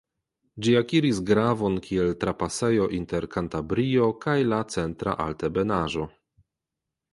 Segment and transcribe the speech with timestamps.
[0.65, 6.11] Ĝi akiris gravon kiel trapasejo inter Kantabrio kaj la Centra Altebenaĵo.